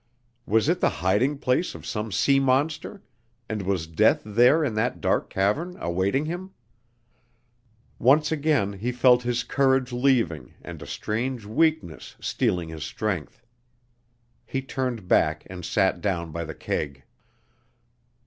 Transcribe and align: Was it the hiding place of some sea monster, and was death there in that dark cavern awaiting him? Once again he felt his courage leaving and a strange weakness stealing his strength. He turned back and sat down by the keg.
Was 0.47 0.67
it 0.67 0.79
the 0.79 0.89
hiding 1.05 1.37
place 1.37 1.75
of 1.75 1.85
some 1.85 2.11
sea 2.11 2.39
monster, 2.39 3.03
and 3.47 3.61
was 3.61 3.85
death 3.85 4.23
there 4.25 4.63
in 4.63 4.73
that 4.73 4.99
dark 4.99 5.29
cavern 5.29 5.77
awaiting 5.79 6.25
him? 6.25 6.55
Once 7.99 8.31
again 8.31 8.73
he 8.73 8.91
felt 8.91 9.21
his 9.21 9.43
courage 9.43 9.91
leaving 9.91 10.55
and 10.63 10.81
a 10.81 10.87
strange 10.87 11.45
weakness 11.45 12.15
stealing 12.19 12.69
his 12.69 12.83
strength. 12.83 13.45
He 14.43 14.63
turned 14.63 15.07
back 15.07 15.45
and 15.51 15.63
sat 15.63 16.01
down 16.01 16.31
by 16.31 16.45
the 16.45 16.55
keg. 16.55 17.03